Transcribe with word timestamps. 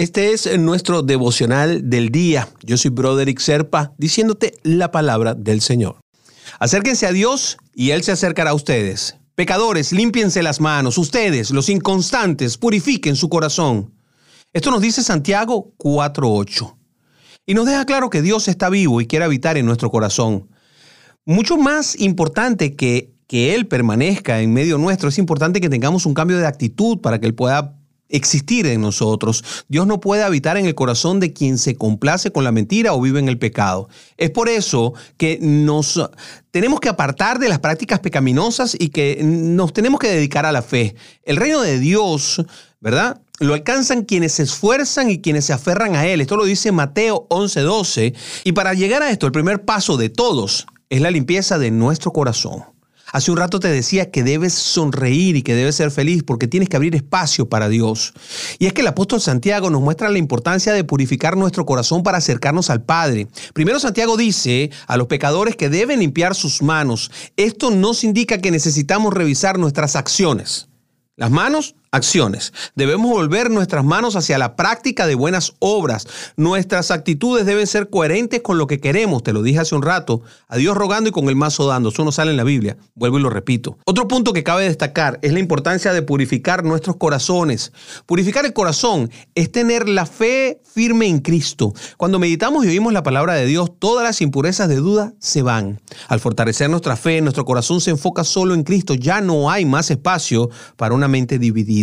Este 0.00 0.32
es 0.32 0.58
nuestro 0.58 1.02
devocional 1.02 1.90
del 1.90 2.08
día. 2.08 2.48
Yo 2.62 2.78
soy 2.78 2.90
Broderick 2.90 3.38
Serpa, 3.38 3.92
diciéndote 3.98 4.54
la 4.62 4.90
palabra 4.90 5.34
del 5.34 5.60
Señor. 5.60 5.96
Acérquense 6.58 7.06
a 7.06 7.12
Dios 7.12 7.58
y 7.74 7.90
Él 7.90 8.02
se 8.02 8.12
acercará 8.12 8.52
a 8.52 8.54
ustedes. 8.54 9.16
Pecadores, 9.34 9.92
límpiense 9.92 10.42
las 10.42 10.58
manos. 10.58 10.96
Ustedes, 10.96 11.50
los 11.50 11.68
inconstantes, 11.68 12.56
purifiquen 12.56 13.14
su 13.14 13.28
corazón. 13.28 13.92
Esto 14.54 14.70
nos 14.70 14.80
dice 14.80 15.02
Santiago 15.02 15.74
4.8. 15.76 16.78
Y 17.44 17.52
nos 17.52 17.66
deja 17.66 17.84
claro 17.84 18.08
que 18.08 18.22
Dios 18.22 18.48
está 18.48 18.70
vivo 18.70 19.02
y 19.02 19.06
quiere 19.06 19.26
habitar 19.26 19.58
en 19.58 19.66
nuestro 19.66 19.90
corazón. 19.90 20.48
Mucho 21.26 21.58
más 21.58 22.00
importante 22.00 22.74
que 22.74 23.12
que 23.30 23.54
Él 23.54 23.68
permanezca 23.68 24.40
en 24.40 24.52
medio 24.52 24.76
nuestro, 24.76 25.08
es 25.08 25.16
importante 25.16 25.60
que 25.60 25.68
tengamos 25.68 26.04
un 26.04 26.14
cambio 26.14 26.38
de 26.38 26.48
actitud 26.48 27.00
para 27.00 27.20
que 27.20 27.28
Él 27.28 27.34
pueda 27.36 27.79
existir 28.10 28.66
en 28.66 28.80
nosotros. 28.80 29.64
Dios 29.68 29.86
no 29.86 30.00
puede 30.00 30.22
habitar 30.22 30.56
en 30.56 30.66
el 30.66 30.74
corazón 30.74 31.20
de 31.20 31.32
quien 31.32 31.58
se 31.58 31.76
complace 31.76 32.30
con 32.30 32.44
la 32.44 32.52
mentira 32.52 32.94
o 32.94 33.00
vive 33.00 33.18
en 33.18 33.28
el 33.28 33.38
pecado. 33.38 33.88
Es 34.16 34.30
por 34.30 34.48
eso 34.48 34.94
que 35.16 35.38
nos 35.40 36.00
tenemos 36.50 36.80
que 36.80 36.88
apartar 36.88 37.38
de 37.38 37.48
las 37.48 37.60
prácticas 37.60 38.00
pecaminosas 38.00 38.76
y 38.78 38.88
que 38.88 39.20
nos 39.22 39.72
tenemos 39.72 40.00
que 40.00 40.08
dedicar 40.08 40.46
a 40.46 40.52
la 40.52 40.62
fe. 40.62 40.94
El 41.22 41.36
reino 41.36 41.60
de 41.60 41.78
Dios, 41.78 42.44
¿verdad? 42.80 43.20
Lo 43.38 43.54
alcanzan 43.54 44.04
quienes 44.04 44.32
se 44.32 44.42
esfuerzan 44.42 45.10
y 45.10 45.20
quienes 45.20 45.46
se 45.46 45.52
aferran 45.52 45.96
a 45.96 46.06
Él. 46.06 46.20
Esto 46.20 46.36
lo 46.36 46.44
dice 46.44 46.72
Mateo 46.72 47.26
11:12. 47.30 48.14
Y 48.44 48.52
para 48.52 48.74
llegar 48.74 49.02
a 49.02 49.10
esto, 49.10 49.26
el 49.26 49.32
primer 49.32 49.64
paso 49.64 49.96
de 49.96 50.10
todos 50.10 50.66
es 50.90 51.00
la 51.00 51.10
limpieza 51.10 51.58
de 51.58 51.70
nuestro 51.70 52.12
corazón. 52.12 52.64
Hace 53.12 53.30
un 53.30 53.36
rato 53.36 53.60
te 53.60 53.68
decía 53.68 54.10
que 54.10 54.22
debes 54.22 54.54
sonreír 54.54 55.36
y 55.36 55.42
que 55.42 55.54
debes 55.54 55.76
ser 55.76 55.90
feliz 55.90 56.22
porque 56.22 56.46
tienes 56.46 56.68
que 56.68 56.76
abrir 56.76 56.94
espacio 56.94 57.48
para 57.48 57.68
Dios. 57.68 58.12
Y 58.58 58.66
es 58.66 58.72
que 58.72 58.82
el 58.82 58.86
apóstol 58.86 59.20
Santiago 59.20 59.70
nos 59.70 59.80
muestra 59.80 60.08
la 60.08 60.18
importancia 60.18 60.72
de 60.72 60.84
purificar 60.84 61.36
nuestro 61.36 61.66
corazón 61.66 62.02
para 62.02 62.18
acercarnos 62.18 62.70
al 62.70 62.82
Padre. 62.82 63.26
Primero 63.52 63.80
Santiago 63.80 64.16
dice 64.16 64.70
a 64.86 64.96
los 64.96 65.08
pecadores 65.08 65.56
que 65.56 65.68
deben 65.68 66.00
limpiar 66.00 66.34
sus 66.34 66.62
manos. 66.62 67.10
Esto 67.36 67.70
nos 67.70 68.04
indica 68.04 68.38
que 68.38 68.50
necesitamos 68.50 69.12
revisar 69.12 69.58
nuestras 69.58 69.96
acciones. 69.96 70.68
Las 71.16 71.30
manos 71.30 71.74
acciones. 71.92 72.52
Debemos 72.76 73.10
volver 73.10 73.50
nuestras 73.50 73.84
manos 73.84 74.14
hacia 74.14 74.38
la 74.38 74.54
práctica 74.54 75.06
de 75.06 75.16
buenas 75.16 75.54
obras. 75.58 76.06
Nuestras 76.36 76.90
actitudes 76.90 77.46
deben 77.46 77.66
ser 77.66 77.90
coherentes 77.90 78.42
con 78.42 78.58
lo 78.58 78.66
que 78.66 78.80
queremos. 78.80 79.22
Te 79.22 79.32
lo 79.32 79.42
dije 79.42 79.58
hace 79.58 79.74
un 79.74 79.82
rato. 79.82 80.22
A 80.48 80.56
Dios 80.56 80.76
rogando 80.76 81.08
y 81.10 81.12
con 81.12 81.28
el 81.28 81.36
mazo 81.36 81.66
dando. 81.66 81.88
Eso 81.88 82.04
no 82.04 82.12
sale 82.12 82.30
en 82.30 82.36
la 82.36 82.44
Biblia. 82.44 82.76
Vuelvo 82.94 83.18
y 83.18 83.22
lo 83.22 83.30
repito. 83.30 83.78
Otro 83.86 84.06
punto 84.06 84.32
que 84.32 84.44
cabe 84.44 84.64
destacar 84.64 85.18
es 85.22 85.32
la 85.32 85.40
importancia 85.40 85.92
de 85.92 86.02
purificar 86.02 86.64
nuestros 86.64 86.96
corazones. 86.96 87.72
Purificar 88.06 88.44
el 88.44 88.52
corazón 88.52 89.10
es 89.34 89.50
tener 89.50 89.88
la 89.88 90.06
fe 90.06 90.60
firme 90.64 91.06
en 91.06 91.18
Cristo. 91.18 91.74
Cuando 91.96 92.20
meditamos 92.20 92.64
y 92.64 92.68
oímos 92.68 92.92
la 92.92 93.02
palabra 93.02 93.34
de 93.34 93.46
Dios, 93.46 93.72
todas 93.78 94.04
las 94.04 94.20
impurezas 94.20 94.68
de 94.68 94.76
duda 94.76 95.14
se 95.18 95.42
van. 95.42 95.80
Al 96.06 96.20
fortalecer 96.20 96.70
nuestra 96.70 96.96
fe, 96.96 97.20
nuestro 97.20 97.44
corazón 97.44 97.80
se 97.80 97.90
enfoca 97.90 98.22
solo 98.22 98.54
en 98.54 98.62
Cristo. 98.62 98.94
Ya 98.94 99.20
no 99.20 99.50
hay 99.50 99.64
más 99.64 99.90
espacio 99.90 100.50
para 100.76 100.94
una 100.94 101.08
mente 101.08 101.38
dividida. 101.38 101.79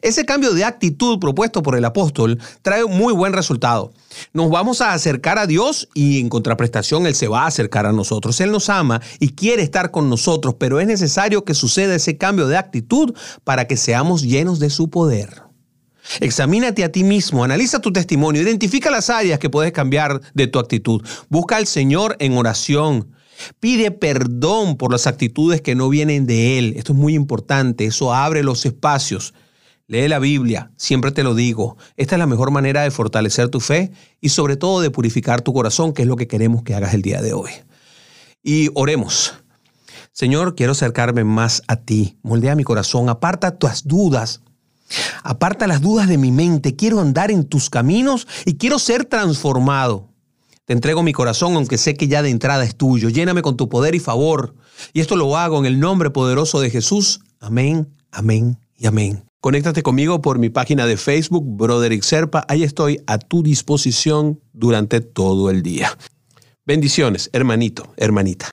Ese 0.00 0.24
cambio 0.24 0.52
de 0.54 0.64
actitud 0.64 1.18
propuesto 1.18 1.62
por 1.62 1.76
el 1.76 1.84
apóstol 1.84 2.38
trae 2.62 2.84
muy 2.84 3.12
buen 3.12 3.32
resultado. 3.32 3.92
Nos 4.32 4.50
vamos 4.50 4.80
a 4.80 4.92
acercar 4.92 5.38
a 5.38 5.46
Dios 5.46 5.88
y 5.94 6.20
en 6.20 6.28
contraprestación 6.28 7.06
Él 7.06 7.14
se 7.14 7.28
va 7.28 7.42
a 7.42 7.46
acercar 7.46 7.86
a 7.86 7.92
nosotros. 7.92 8.40
Él 8.40 8.52
nos 8.52 8.68
ama 8.68 9.00
y 9.18 9.30
quiere 9.30 9.62
estar 9.62 9.90
con 9.90 10.08
nosotros, 10.08 10.54
pero 10.58 10.80
es 10.80 10.86
necesario 10.86 11.44
que 11.44 11.54
suceda 11.54 11.94
ese 11.94 12.16
cambio 12.16 12.46
de 12.46 12.56
actitud 12.56 13.14
para 13.44 13.66
que 13.66 13.76
seamos 13.76 14.22
llenos 14.22 14.58
de 14.58 14.70
su 14.70 14.88
poder. 14.88 15.42
Examínate 16.20 16.84
a 16.84 16.90
ti 16.90 17.04
mismo, 17.04 17.44
analiza 17.44 17.80
tu 17.80 17.92
testimonio, 17.92 18.42
identifica 18.42 18.90
las 18.90 19.08
áreas 19.08 19.38
que 19.38 19.50
puedes 19.50 19.72
cambiar 19.72 20.20
de 20.34 20.46
tu 20.46 20.58
actitud. 20.58 21.02
Busca 21.28 21.56
al 21.56 21.66
Señor 21.66 22.16
en 22.18 22.36
oración. 22.36 23.12
Pide 23.60 23.90
perdón 23.90 24.76
por 24.76 24.92
las 24.92 25.06
actitudes 25.06 25.60
que 25.60 25.74
no 25.74 25.88
vienen 25.88 26.26
de 26.26 26.58
Él. 26.58 26.74
Esto 26.76 26.92
es 26.92 26.98
muy 26.98 27.14
importante. 27.14 27.84
Eso 27.84 28.12
abre 28.12 28.42
los 28.42 28.64
espacios. 28.66 29.34
Lee 29.88 30.08
la 30.08 30.18
Biblia, 30.18 30.70
siempre 30.76 31.10
te 31.10 31.22
lo 31.22 31.34
digo. 31.34 31.76
Esta 31.96 32.14
es 32.14 32.18
la 32.18 32.26
mejor 32.26 32.50
manera 32.50 32.82
de 32.82 32.90
fortalecer 32.90 33.48
tu 33.48 33.60
fe 33.60 33.92
y 34.20 34.30
sobre 34.30 34.56
todo 34.56 34.80
de 34.80 34.90
purificar 34.90 35.42
tu 35.42 35.52
corazón, 35.52 35.92
que 35.92 36.02
es 36.02 36.08
lo 36.08 36.16
que 36.16 36.28
queremos 36.28 36.62
que 36.62 36.74
hagas 36.74 36.94
el 36.94 37.02
día 37.02 37.20
de 37.20 37.32
hoy. 37.32 37.50
Y 38.42 38.70
oremos. 38.74 39.34
Señor, 40.12 40.54
quiero 40.54 40.72
acercarme 40.72 41.24
más 41.24 41.62
a 41.68 41.76
ti. 41.76 42.16
Moldea 42.22 42.54
mi 42.54 42.64
corazón, 42.64 43.08
aparta 43.08 43.58
tus 43.58 43.84
dudas. 43.84 44.42
Aparta 45.22 45.66
las 45.66 45.80
dudas 45.80 46.08
de 46.08 46.18
mi 46.18 46.32
mente. 46.32 46.76
Quiero 46.76 47.00
andar 47.00 47.30
en 47.30 47.44
tus 47.44 47.70
caminos 47.70 48.26
y 48.44 48.56
quiero 48.56 48.78
ser 48.78 49.04
transformado. 49.04 50.11
Te 50.64 50.72
entrego 50.72 51.02
mi 51.02 51.12
corazón, 51.12 51.56
aunque 51.56 51.76
sé 51.76 51.94
que 51.94 52.06
ya 52.06 52.22
de 52.22 52.30
entrada 52.30 52.64
es 52.64 52.76
tuyo. 52.76 53.08
Lléname 53.08 53.42
con 53.42 53.56
tu 53.56 53.68
poder 53.68 53.94
y 53.94 54.00
favor. 54.00 54.54
Y 54.92 55.00
esto 55.00 55.16
lo 55.16 55.36
hago 55.36 55.58
en 55.58 55.66
el 55.66 55.80
nombre 55.80 56.10
poderoso 56.10 56.60
de 56.60 56.70
Jesús. 56.70 57.20
Amén, 57.40 57.88
amén 58.12 58.58
y 58.76 58.86
amén. 58.86 59.24
Conéctate 59.40 59.82
conmigo 59.82 60.22
por 60.22 60.38
mi 60.38 60.50
página 60.50 60.86
de 60.86 60.96
Facebook, 60.96 61.44
Broderick 61.44 62.04
Serpa. 62.04 62.44
Ahí 62.48 62.62
estoy 62.62 63.02
a 63.08 63.18
tu 63.18 63.42
disposición 63.42 64.40
durante 64.52 65.00
todo 65.00 65.50
el 65.50 65.64
día. 65.64 65.98
Bendiciones, 66.64 67.28
hermanito, 67.32 67.92
hermanita. 67.96 68.46